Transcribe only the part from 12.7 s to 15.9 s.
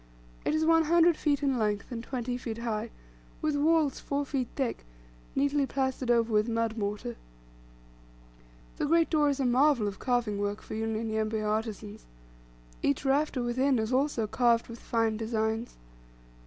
Each rafter within is also carved with fine designs.